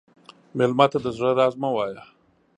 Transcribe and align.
مېلمه 0.57 0.85
ته 0.91 0.97
د 1.03 1.07
زړه 1.17 1.31
راز 1.39 1.53
مه 1.61 1.69
وایه. 1.73 2.01